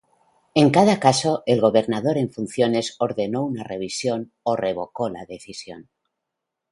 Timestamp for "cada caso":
0.71-1.43